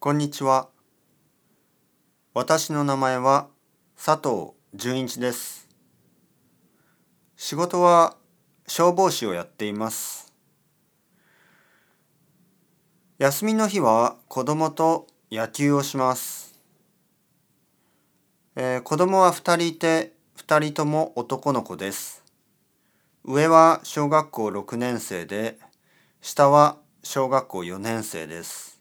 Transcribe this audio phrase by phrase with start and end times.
[0.00, 0.68] こんにちは。
[2.32, 3.48] 私の名前は
[4.00, 5.68] 佐藤純一です。
[7.34, 8.16] 仕事は
[8.68, 10.32] 消防士をやっています。
[13.18, 16.60] 休みの日は子供と野球をします。
[18.54, 22.22] えー子供は2人いて2人とも男の子です。
[23.24, 25.58] 上は小学校6年生で
[26.20, 28.77] 下は小学校4年生です。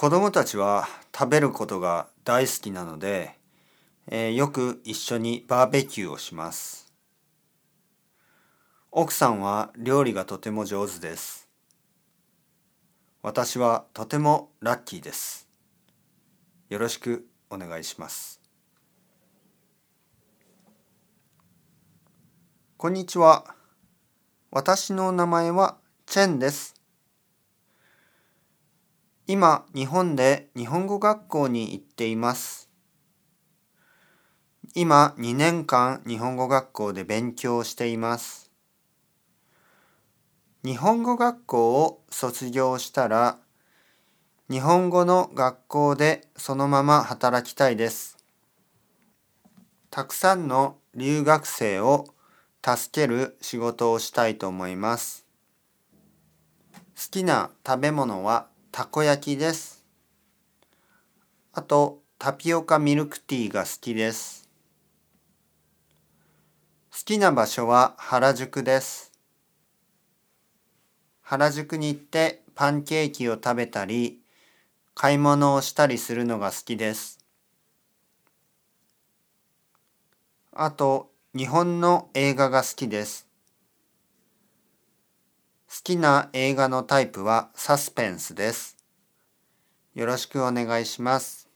[0.00, 3.36] 子供たちは食べることが大好きなので、
[4.06, 6.90] えーよく一緒にバーベキューをします。
[8.90, 11.50] 奥さんは料理がとても上手です。
[13.20, 15.46] 私はとてもラッキーです。
[16.70, 18.40] よろしくお願いします。
[22.78, 23.54] こんにちは。
[24.50, 25.76] 私の名前は
[26.06, 26.79] チェンです。
[29.32, 32.68] 今、日本で日本語学校に行っています。
[34.74, 38.50] 今、2年間日本語学校で勉強しています。
[40.64, 43.38] 日本語学校を卒業したら、
[44.50, 48.18] 日本語の学校でそのまま働きたいです。
[49.92, 52.08] たくさんの留学生を
[52.66, 55.24] 助ける仕事をしたいと思います。
[56.96, 59.84] 好きな食べ物はたこ焼きです。
[61.52, 64.48] あと、タピオカミルクティーが好きです。
[66.92, 69.10] 好きな場所は原宿です。
[71.22, 74.20] 原宿に行ってパンケーキを食べたり、
[74.94, 77.18] 買い物をしたりするのが好きです。
[80.52, 83.29] あと、日本の映画が好きです。
[85.72, 88.76] 好きな映画のタイプはサスペンスです。
[89.94, 91.49] よろしくお願いします。